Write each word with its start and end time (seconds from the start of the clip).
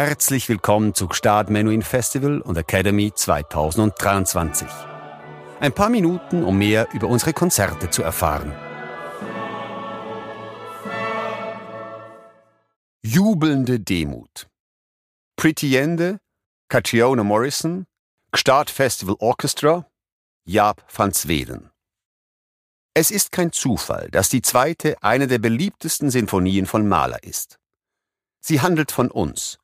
Herzlich 0.00 0.48
willkommen 0.48 0.94
zu 0.94 1.08
Gstaad 1.08 1.50
Menuhin 1.50 1.82
Festival 1.82 2.40
und 2.40 2.56
Academy 2.56 3.12
2023. 3.12 4.68
Ein 5.58 5.72
paar 5.72 5.88
Minuten, 5.88 6.44
um 6.44 6.56
mehr 6.56 6.86
über 6.92 7.08
unsere 7.08 7.32
Konzerte 7.32 7.90
zu 7.90 8.04
erfahren. 8.04 8.52
Jubelnde 13.02 13.80
Demut. 13.80 14.46
Pretty 15.34 15.74
Ende, 15.74 16.20
Catriona 16.68 17.24
Morrison, 17.24 17.84
Gstaad 18.30 18.70
Festival 18.70 19.16
Orchestra, 19.18 19.90
Jaap 20.44 20.84
van 20.96 21.12
Zweden. 21.12 21.72
Es 22.94 23.10
ist 23.10 23.32
kein 23.32 23.50
Zufall, 23.50 24.08
dass 24.12 24.28
die 24.28 24.42
zweite 24.42 25.02
eine 25.02 25.26
der 25.26 25.40
beliebtesten 25.40 26.12
Sinfonien 26.12 26.66
von 26.66 26.86
Mahler 26.86 27.24
ist. 27.24 27.58
Sie 28.38 28.60
handelt 28.60 28.92
von 28.92 29.10
uns, 29.10 29.58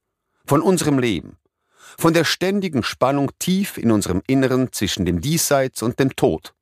von 0.47 0.61
unserem 0.61 0.99
Leben, 0.99 1.39
von 1.99 2.13
der 2.13 2.25
ständigen 2.25 2.83
Spannung 2.83 3.31
tief 3.39 3.79
in 3.79 3.91
unserem 3.91 4.23
Inneren 4.27 4.73
zwischen 4.73 5.05
dem 5.05 5.21
Diesseits 5.21 5.83
und 5.83 5.99
dem 5.99 6.17
Tod, 6.17 6.55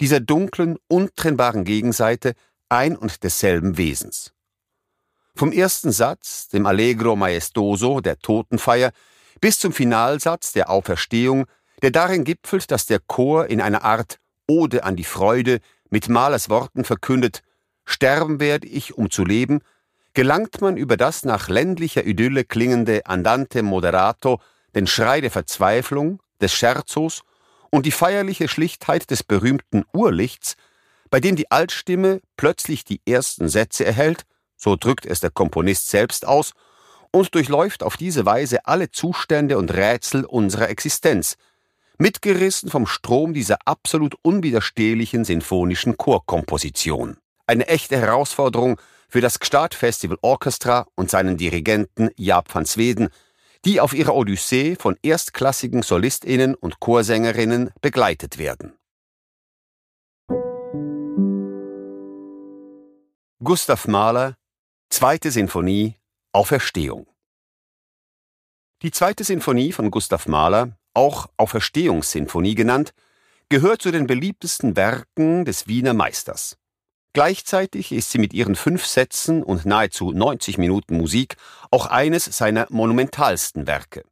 dieser 0.00 0.20
dunklen, 0.20 0.78
untrennbaren 0.88 1.64
Gegenseite 1.64 2.34
ein 2.68 2.96
und 2.96 3.22
desselben 3.22 3.76
Wesens. 3.76 4.32
Vom 5.34 5.52
ersten 5.52 5.92
Satz, 5.92 6.48
dem 6.48 6.66
Allegro 6.66 7.16
Maestoso 7.16 8.00
der 8.00 8.18
Totenfeier, 8.18 8.92
bis 9.40 9.58
zum 9.58 9.72
Finalsatz 9.72 10.52
der 10.52 10.70
Auferstehung, 10.70 11.46
der 11.80 11.90
darin 11.90 12.24
gipfelt, 12.24 12.70
dass 12.70 12.86
der 12.86 13.00
Chor 13.00 13.46
in 13.46 13.60
einer 13.60 13.82
Art 13.82 14.18
Ode 14.46 14.84
an 14.84 14.96
die 14.96 15.04
Freude 15.04 15.60
mit 15.90 16.08
Malers 16.08 16.48
Worten 16.48 16.84
verkündet, 16.84 17.42
Sterben 17.84 18.40
werde 18.40 18.68
ich, 18.68 18.96
um 18.96 19.10
zu 19.10 19.24
leben, 19.24 19.60
gelangt 20.14 20.60
man 20.60 20.76
über 20.76 20.96
das 20.96 21.24
nach 21.24 21.48
ländlicher 21.48 22.04
Idylle 22.04 22.44
klingende 22.44 23.06
Andante 23.06 23.62
Moderato, 23.62 24.40
den 24.74 24.86
Schrei 24.86 25.20
der 25.20 25.30
Verzweiflung, 25.30 26.20
des 26.40 26.52
Scherzos 26.52 27.22
und 27.70 27.86
die 27.86 27.90
feierliche 27.92 28.48
Schlichtheit 28.48 29.10
des 29.10 29.22
berühmten 29.22 29.84
Urlichts, 29.92 30.56
bei 31.10 31.20
dem 31.20 31.36
die 31.36 31.50
Altstimme 31.50 32.20
plötzlich 32.36 32.84
die 32.84 33.00
ersten 33.06 33.48
Sätze 33.48 33.84
erhält, 33.84 34.24
so 34.56 34.76
drückt 34.76 35.06
es 35.06 35.20
der 35.20 35.30
Komponist 35.30 35.88
selbst 35.88 36.26
aus, 36.26 36.52
und 37.10 37.34
durchläuft 37.34 37.82
auf 37.82 37.96
diese 37.96 38.24
Weise 38.24 38.66
alle 38.66 38.90
Zustände 38.90 39.58
und 39.58 39.72
Rätsel 39.74 40.24
unserer 40.24 40.70
Existenz, 40.70 41.36
mitgerissen 41.98 42.70
vom 42.70 42.86
Strom 42.86 43.34
dieser 43.34 43.58
absolut 43.66 44.16
unwiderstehlichen 44.22 45.24
sinfonischen 45.24 45.96
Chorkomposition. 45.98 47.18
Eine 47.46 47.68
echte 47.68 47.98
Herausforderung 47.98 48.80
für 49.12 49.20
das 49.20 49.38
Gstaad 49.40 49.74
Festival 49.74 50.16
Orchestra 50.22 50.86
und 50.94 51.10
seinen 51.10 51.36
Dirigenten 51.36 52.08
Jaap 52.16 52.54
van 52.54 52.64
Zweden, 52.64 53.10
die 53.66 53.78
auf 53.78 53.92
ihrer 53.92 54.14
Odyssee 54.14 54.74
von 54.74 54.96
erstklassigen 55.02 55.82
Solistinnen 55.82 56.54
und 56.54 56.80
Chorsängerinnen 56.80 57.72
begleitet 57.82 58.38
werden. 58.38 58.72
Gustav 63.44 63.86
Mahler, 63.86 64.38
Zweite 64.88 65.30
Sinfonie, 65.30 65.96
Auferstehung. 66.32 67.06
Die 68.80 68.92
zweite 68.92 69.24
Sinfonie 69.24 69.72
von 69.72 69.90
Gustav 69.90 70.26
Mahler, 70.26 70.78
auch 70.94 71.28
Auferstehungssinfonie 71.36 72.54
genannt, 72.54 72.94
gehört 73.50 73.82
zu 73.82 73.90
den 73.90 74.06
beliebtesten 74.06 74.74
Werken 74.74 75.44
des 75.44 75.66
Wiener 75.66 75.92
Meisters. 75.92 76.56
Gleichzeitig 77.14 77.92
ist 77.92 78.10
sie 78.10 78.18
mit 78.18 78.32
ihren 78.32 78.54
fünf 78.56 78.86
Sätzen 78.86 79.42
und 79.42 79.66
nahezu 79.66 80.12
90 80.12 80.56
Minuten 80.56 80.96
Musik 80.96 81.36
auch 81.70 81.86
eines 81.86 82.24
seiner 82.24 82.66
monumentalsten 82.70 83.66
Werke. 83.66 84.04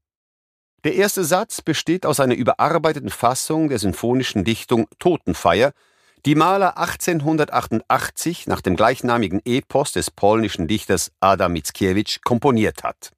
Der 0.85 0.95
erste 0.95 1.25
Satz 1.25 1.63
besteht 1.63 2.05
aus 2.05 2.21
einer 2.21 2.35
überarbeiteten 2.35 3.11
Fassung 3.11 3.69
der 3.69 3.79
sinfonischen 3.79 4.45
Dichtung 4.45 4.87
Totenfeier, 4.99 5.73
die 6.27 6.35
Mahler 6.35 6.77
1888 6.77 8.47
nach 8.47 8.61
dem 8.61 8.77
gleichnamigen 8.77 9.41
Epos 9.45 9.93
des 9.93 10.11
polnischen 10.11 10.69
Dichters 10.69 11.11
Adam 11.21 11.53
Mickiewicz 11.53 12.21
komponiert 12.23 12.83
hat. 12.83 13.13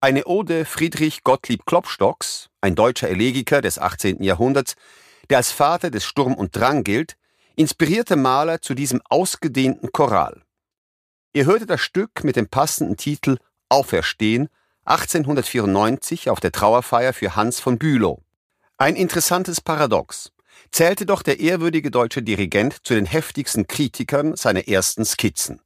Eine 0.00 0.26
Ode 0.26 0.66
Friedrich 0.66 1.24
Gottlieb 1.24 1.64
Klopstocks, 1.64 2.50
ein 2.60 2.74
deutscher 2.74 3.08
Elegiker 3.08 3.62
des 3.62 3.78
18. 3.78 4.22
Jahrhunderts, 4.22 4.74
der 5.30 5.38
als 5.38 5.50
Vater 5.50 5.90
des 5.90 6.04
Sturm 6.04 6.34
und 6.34 6.54
Drang 6.54 6.84
gilt, 6.84 7.16
inspirierte 7.56 8.16
Mahler 8.16 8.60
zu 8.60 8.74
diesem 8.74 9.00
ausgedehnten 9.08 9.92
Choral. 9.92 10.42
Ihr 11.32 11.46
hörte 11.46 11.66
das 11.66 11.80
Stück 11.80 12.24
mit 12.24 12.36
dem 12.36 12.48
passenden 12.48 12.96
Titel 12.96 13.38
Auferstehen 13.68 14.48
1894 14.84 16.30
auf 16.30 16.40
der 16.40 16.52
Trauerfeier 16.52 17.12
für 17.12 17.36
Hans 17.36 17.60
von 17.60 17.78
Bülow. 17.78 18.22
Ein 18.76 18.96
interessantes 18.96 19.60
Paradox. 19.60 20.30
Zählte 20.70 21.06
doch 21.06 21.22
der 21.22 21.40
ehrwürdige 21.40 21.90
deutsche 21.90 22.22
Dirigent 22.22 22.86
zu 22.86 22.94
den 22.94 23.06
heftigsten 23.06 23.66
Kritikern 23.66 24.36
seiner 24.36 24.68
ersten 24.68 25.04
Skizzen. 25.04 25.60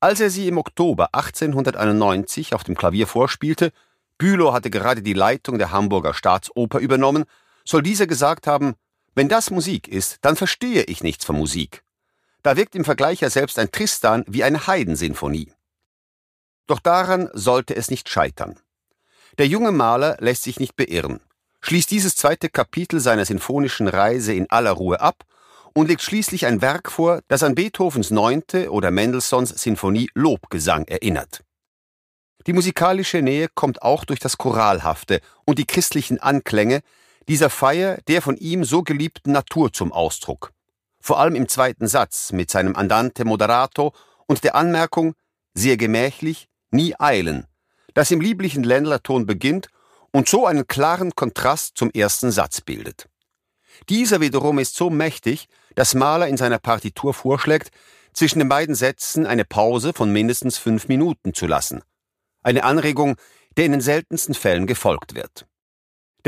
Als 0.00 0.20
er 0.20 0.30
sie 0.30 0.48
im 0.48 0.58
Oktober 0.58 1.08
1891 1.12 2.54
auf 2.54 2.64
dem 2.64 2.76
Klavier 2.76 3.06
vorspielte, 3.06 3.72
Bülow 4.16 4.52
hatte 4.52 4.70
gerade 4.70 5.02
die 5.02 5.12
Leitung 5.12 5.58
der 5.58 5.70
Hamburger 5.70 6.14
Staatsoper 6.14 6.78
übernommen, 6.78 7.24
soll 7.64 7.82
dieser 7.82 8.06
gesagt 8.06 8.46
haben, 8.46 8.74
wenn 9.18 9.28
das 9.28 9.50
Musik 9.50 9.88
ist, 9.88 10.18
dann 10.20 10.36
verstehe 10.36 10.84
ich 10.84 11.02
nichts 11.02 11.24
von 11.24 11.36
Musik. 11.36 11.82
Da 12.44 12.56
wirkt 12.56 12.76
im 12.76 12.84
Vergleich 12.84 13.20
ja 13.20 13.28
selbst 13.28 13.58
ein 13.58 13.72
Tristan 13.72 14.24
wie 14.28 14.44
eine 14.44 14.68
Heidensinfonie. 14.68 15.52
Doch 16.68 16.78
daran 16.78 17.28
sollte 17.32 17.74
es 17.74 17.90
nicht 17.90 18.08
scheitern. 18.08 18.60
Der 19.36 19.48
junge 19.48 19.72
Maler 19.72 20.16
lässt 20.20 20.44
sich 20.44 20.60
nicht 20.60 20.76
beirren, 20.76 21.18
schließt 21.62 21.90
dieses 21.90 22.14
zweite 22.14 22.48
Kapitel 22.48 23.00
seiner 23.00 23.24
sinfonischen 23.24 23.88
Reise 23.88 24.34
in 24.34 24.48
aller 24.50 24.70
Ruhe 24.70 25.00
ab 25.00 25.24
und 25.74 25.88
legt 25.88 26.02
schließlich 26.02 26.46
ein 26.46 26.62
Werk 26.62 26.88
vor, 26.88 27.20
das 27.26 27.42
an 27.42 27.56
Beethovens 27.56 28.12
neunte 28.12 28.70
oder 28.70 28.92
Mendelssohns 28.92 29.50
Sinfonie 29.50 30.10
Lobgesang 30.14 30.84
erinnert. 30.86 31.42
Die 32.46 32.52
musikalische 32.52 33.20
Nähe 33.20 33.48
kommt 33.52 33.82
auch 33.82 34.04
durch 34.04 34.20
das 34.20 34.38
Choralhafte 34.38 35.20
und 35.44 35.58
die 35.58 35.66
christlichen 35.66 36.20
Anklänge, 36.20 36.82
dieser 37.28 37.50
Feier 37.50 37.98
der 38.08 38.22
von 38.22 38.36
ihm 38.36 38.64
so 38.64 38.82
geliebten 38.82 39.32
Natur 39.32 39.72
zum 39.72 39.92
Ausdruck. 39.92 40.52
Vor 41.00 41.20
allem 41.20 41.34
im 41.34 41.48
zweiten 41.48 41.86
Satz 41.86 42.32
mit 42.32 42.50
seinem 42.50 42.74
Andante 42.74 43.24
Moderato 43.24 43.92
und 44.26 44.42
der 44.44 44.54
Anmerkung 44.54 45.14
sehr 45.54 45.76
gemächlich, 45.76 46.48
nie 46.70 46.94
eilen, 46.98 47.46
das 47.94 48.10
im 48.10 48.20
lieblichen 48.20 48.64
Ländlerton 48.64 49.26
beginnt 49.26 49.68
und 50.12 50.28
so 50.28 50.46
einen 50.46 50.66
klaren 50.66 51.14
Kontrast 51.14 51.76
zum 51.76 51.90
ersten 51.90 52.30
Satz 52.30 52.60
bildet. 52.60 53.08
Dieser 53.88 54.20
wiederum 54.20 54.58
ist 54.58 54.74
so 54.74 54.90
mächtig, 54.90 55.48
dass 55.74 55.94
Mahler 55.94 56.28
in 56.28 56.36
seiner 56.36 56.58
Partitur 56.58 57.14
vorschlägt, 57.14 57.70
zwischen 58.12 58.40
den 58.40 58.48
beiden 58.48 58.74
Sätzen 58.74 59.26
eine 59.26 59.44
Pause 59.44 59.92
von 59.92 60.12
mindestens 60.12 60.58
fünf 60.58 60.88
Minuten 60.88 61.34
zu 61.34 61.46
lassen. 61.46 61.82
Eine 62.42 62.64
Anregung, 62.64 63.16
der 63.56 63.66
in 63.66 63.72
den 63.72 63.80
seltensten 63.80 64.34
Fällen 64.34 64.66
gefolgt 64.66 65.14
wird. 65.14 65.46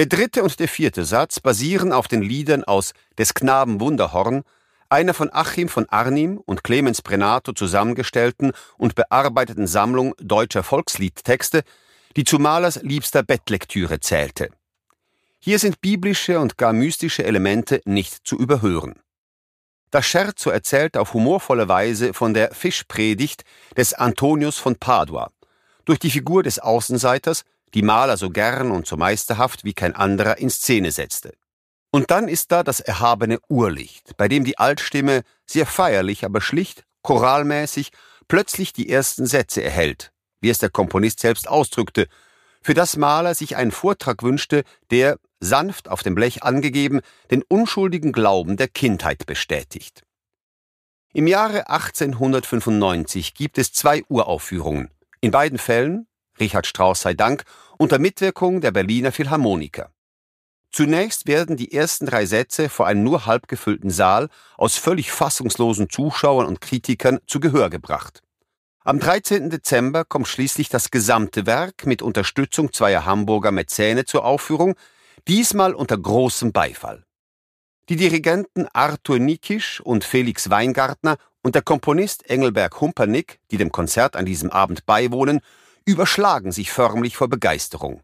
Der 0.00 0.06
dritte 0.06 0.42
und 0.42 0.58
der 0.58 0.66
vierte 0.66 1.04
Satz 1.04 1.40
basieren 1.40 1.92
auf 1.92 2.08
den 2.08 2.22
Liedern 2.22 2.64
aus 2.64 2.94
Des 3.18 3.34
Knaben 3.34 3.80
Wunderhorn, 3.80 4.44
einer 4.88 5.12
von 5.12 5.28
Achim 5.30 5.68
von 5.68 5.86
Arnim 5.90 6.38
und 6.38 6.64
Clemens 6.64 7.02
Brenato 7.02 7.52
zusammengestellten 7.52 8.52
und 8.78 8.94
bearbeiteten 8.94 9.66
Sammlung 9.66 10.14
deutscher 10.16 10.62
Volksliedtexte, 10.62 11.64
die 12.16 12.24
zu 12.24 12.38
Malers 12.38 12.80
liebster 12.82 13.22
Bettlektüre 13.22 14.00
zählte. 14.00 14.48
Hier 15.38 15.58
sind 15.58 15.82
biblische 15.82 16.40
und 16.40 16.56
gar 16.56 16.72
mystische 16.72 17.24
Elemente 17.24 17.82
nicht 17.84 18.26
zu 18.26 18.38
überhören. 18.38 18.94
Das 19.90 20.06
Scherzo 20.06 20.48
erzählt 20.48 20.96
auf 20.96 21.12
humorvolle 21.12 21.68
Weise 21.68 22.14
von 22.14 22.32
der 22.32 22.54
Fischpredigt 22.54 23.44
des 23.76 23.92
Antonius 23.92 24.56
von 24.56 24.76
Padua. 24.76 25.30
Durch 25.84 25.98
die 25.98 26.10
Figur 26.10 26.42
des 26.42 26.58
Außenseiters 26.58 27.44
die 27.74 27.82
Maler 27.82 28.16
so 28.16 28.30
gern 28.30 28.70
und 28.70 28.86
so 28.86 28.96
meisterhaft 28.96 29.64
wie 29.64 29.74
kein 29.74 29.94
anderer 29.94 30.38
in 30.38 30.50
Szene 30.50 30.92
setzte. 30.92 31.34
Und 31.90 32.10
dann 32.10 32.28
ist 32.28 32.52
da 32.52 32.62
das 32.62 32.80
erhabene 32.80 33.40
Urlicht, 33.48 34.16
bei 34.16 34.28
dem 34.28 34.44
die 34.44 34.58
Altstimme 34.58 35.22
sehr 35.46 35.66
feierlich, 35.66 36.24
aber 36.24 36.40
schlicht, 36.40 36.84
choralmäßig, 37.02 37.90
plötzlich 38.28 38.72
die 38.72 38.88
ersten 38.88 39.26
Sätze 39.26 39.62
erhält, 39.62 40.12
wie 40.40 40.50
es 40.50 40.58
der 40.58 40.70
Komponist 40.70 41.20
selbst 41.20 41.48
ausdrückte, 41.48 42.06
für 42.62 42.74
das 42.74 42.96
Maler 42.96 43.34
sich 43.34 43.56
einen 43.56 43.72
Vortrag 43.72 44.22
wünschte, 44.22 44.64
der, 44.90 45.18
sanft 45.40 45.88
auf 45.88 46.02
dem 46.02 46.14
Blech 46.14 46.42
angegeben, 46.42 47.00
den 47.30 47.42
unschuldigen 47.42 48.12
Glauben 48.12 48.58
der 48.58 48.68
Kindheit 48.68 49.24
bestätigt. 49.24 50.02
Im 51.12 51.26
Jahre 51.26 51.68
1895 51.70 53.34
gibt 53.34 53.56
es 53.58 53.72
zwei 53.72 54.04
Uraufführungen. 54.08 54.90
In 55.20 55.30
beiden 55.30 55.58
Fällen, 55.58 56.06
Richard 56.40 56.66
Strauss 56.66 57.02
sei 57.02 57.14
Dank, 57.14 57.44
unter 57.78 57.98
Mitwirkung 57.98 58.60
der 58.60 58.72
Berliner 58.72 59.12
Philharmoniker. 59.12 59.92
Zunächst 60.72 61.26
werden 61.26 61.56
die 61.56 61.72
ersten 61.72 62.06
drei 62.06 62.26
Sätze 62.26 62.68
vor 62.68 62.86
einem 62.86 63.02
nur 63.02 63.26
halb 63.26 63.48
gefüllten 63.48 63.90
Saal 63.90 64.28
aus 64.56 64.76
völlig 64.76 65.10
fassungslosen 65.10 65.90
Zuschauern 65.90 66.46
und 66.46 66.60
Kritikern 66.60 67.18
zu 67.26 67.40
Gehör 67.40 67.70
gebracht. 67.70 68.22
Am 68.82 68.98
13. 68.98 69.50
Dezember 69.50 70.04
kommt 70.04 70.28
schließlich 70.28 70.68
das 70.68 70.90
gesamte 70.90 71.44
Werk 71.44 71.86
mit 71.86 72.02
Unterstützung 72.02 72.72
zweier 72.72 73.04
Hamburger 73.04 73.50
Mäzene 73.50 74.04
zur 74.04 74.24
Aufführung, 74.24 74.74
diesmal 75.28 75.74
unter 75.74 75.98
großem 75.98 76.52
Beifall. 76.52 77.04
Die 77.88 77.96
Dirigenten 77.96 78.68
Arthur 78.72 79.18
Nikisch 79.18 79.80
und 79.80 80.04
Felix 80.04 80.48
Weingartner 80.48 81.16
und 81.42 81.56
der 81.56 81.62
Komponist 81.62 82.30
Engelberg 82.30 82.80
Humpernick, 82.80 83.40
die 83.50 83.56
dem 83.56 83.72
Konzert 83.72 84.14
an 84.14 84.24
diesem 84.24 84.50
Abend 84.50 84.86
beiwohnen, 84.86 85.40
überschlagen 85.84 86.52
sich 86.52 86.70
förmlich 86.70 87.16
vor 87.16 87.28
Begeisterung. 87.28 88.02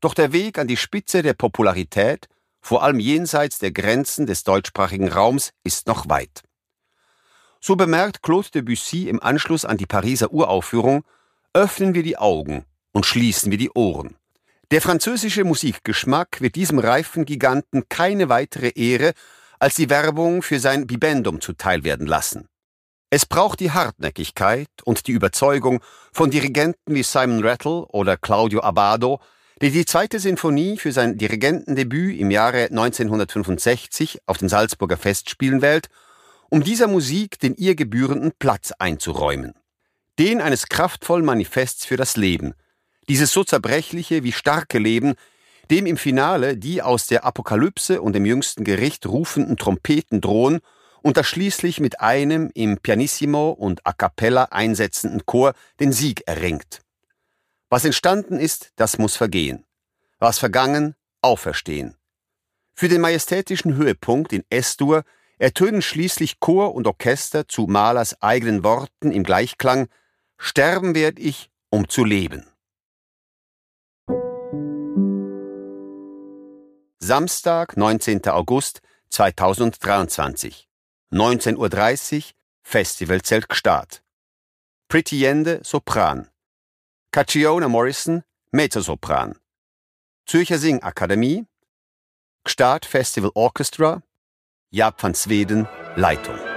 Doch 0.00 0.14
der 0.14 0.32
Weg 0.32 0.58
an 0.58 0.66
die 0.66 0.76
Spitze 0.76 1.22
der 1.22 1.34
Popularität, 1.34 2.28
vor 2.60 2.82
allem 2.82 2.98
jenseits 2.98 3.58
der 3.58 3.72
Grenzen 3.72 4.26
des 4.26 4.44
deutschsprachigen 4.44 5.08
Raums, 5.08 5.50
ist 5.64 5.86
noch 5.86 6.08
weit. 6.08 6.42
So 7.60 7.76
bemerkt 7.76 8.22
Claude 8.22 8.50
Debussy 8.50 9.08
im 9.08 9.22
Anschluss 9.22 9.64
an 9.64 9.76
die 9.76 9.86
Pariser 9.86 10.32
Uraufführung, 10.32 11.04
öffnen 11.54 11.94
wir 11.94 12.02
die 12.02 12.18
Augen 12.18 12.64
und 12.92 13.06
schließen 13.06 13.50
wir 13.50 13.58
die 13.58 13.70
Ohren. 13.70 14.16
Der 14.72 14.80
französische 14.80 15.44
Musikgeschmack 15.44 16.40
wird 16.40 16.54
diesem 16.56 16.78
reifen 16.78 17.24
Giganten 17.24 17.88
keine 17.88 18.28
weitere 18.28 18.70
Ehre 18.70 19.12
als 19.58 19.74
die 19.76 19.90
Werbung 19.90 20.42
für 20.42 20.58
sein 20.58 20.86
Bibendum 20.86 21.40
zuteil 21.40 21.84
werden 21.84 22.06
lassen. 22.06 22.48
Es 23.14 23.26
braucht 23.26 23.60
die 23.60 23.72
Hartnäckigkeit 23.72 24.70
und 24.86 25.06
die 25.06 25.12
Überzeugung 25.12 25.82
von 26.14 26.30
Dirigenten 26.30 26.94
wie 26.94 27.02
Simon 27.02 27.46
Rattle 27.46 27.84
oder 27.88 28.16
Claudio 28.16 28.62
Abbado, 28.62 29.20
der 29.60 29.68
die 29.68 29.84
zweite 29.84 30.18
Sinfonie 30.18 30.78
für 30.78 30.92
sein 30.92 31.18
Dirigentendebüt 31.18 32.18
im 32.18 32.30
Jahre 32.30 32.68
1965 32.70 34.20
auf 34.24 34.38
den 34.38 34.48
Salzburger 34.48 34.96
Festspielen 34.96 35.60
wählt, 35.60 35.90
um 36.48 36.64
dieser 36.64 36.86
Musik 36.86 37.38
den 37.38 37.54
ihr 37.54 37.74
gebührenden 37.74 38.32
Platz 38.38 38.72
einzuräumen. 38.78 39.52
Den 40.18 40.40
eines 40.40 40.68
kraftvollen 40.68 41.26
Manifests 41.26 41.84
für 41.84 41.98
das 41.98 42.16
Leben, 42.16 42.54
dieses 43.10 43.30
so 43.30 43.44
zerbrechliche 43.44 44.22
wie 44.22 44.32
starke 44.32 44.78
Leben, 44.78 45.16
dem 45.70 45.84
im 45.84 45.98
Finale 45.98 46.56
die 46.56 46.80
aus 46.80 47.08
der 47.08 47.26
Apokalypse 47.26 48.00
und 48.00 48.14
dem 48.14 48.24
jüngsten 48.24 48.64
Gericht 48.64 49.04
rufenden 49.04 49.58
Trompeten 49.58 50.22
drohen 50.22 50.60
und 51.02 51.16
das 51.16 51.26
schließlich 51.26 51.80
mit 51.80 52.00
einem 52.00 52.50
im 52.54 52.78
Pianissimo 52.78 53.50
und 53.50 53.86
a 53.86 53.92
cappella 53.92 54.44
einsetzenden 54.44 55.26
Chor 55.26 55.54
den 55.80 55.92
Sieg 55.92 56.22
erringt. 56.26 56.80
Was 57.68 57.84
entstanden 57.84 58.38
ist, 58.38 58.72
das 58.76 58.98
muss 58.98 59.16
vergehen. 59.16 59.64
Was 60.18 60.38
vergangen, 60.38 60.94
auferstehen. 61.20 61.96
Für 62.74 62.88
den 62.88 63.00
majestätischen 63.00 63.74
Höhepunkt 63.74 64.32
in 64.32 64.44
S-Dur 64.50 65.04
ertönen 65.38 65.82
schließlich 65.82 66.40
Chor 66.40 66.74
und 66.74 66.86
Orchester 66.86 67.48
zu 67.48 67.66
Malers 67.66 68.20
eigenen 68.22 68.64
Worten 68.64 69.10
im 69.10 69.24
Gleichklang 69.24 69.88
Sterben 70.38 70.96
werd 70.96 71.20
ich, 71.20 71.50
um 71.70 71.88
zu 71.88 72.04
leben. 72.04 72.46
Samstag, 76.98 77.76
19. 77.76 78.26
August 78.26 78.80
2023. 79.10 80.68
19.30 81.12 82.16
Uhr 82.16 82.22
Festivalzelt 82.62 83.46
Gstaad. 83.50 84.02
Pretty 84.88 85.20
Yende 85.20 85.60
Sopran. 85.62 86.30
Caciona 87.12 87.68
Morrison 87.68 88.22
Mezzosopran. 88.50 89.38
Zürcher 90.26 90.56
Singakademie. 90.56 91.44
Gstaad 92.44 92.86
Festival 92.86 93.30
Orchestra. 93.34 94.02
Jaap 94.70 95.02
van 95.02 95.14
Sweden 95.14 95.68
Leitung. 95.96 96.51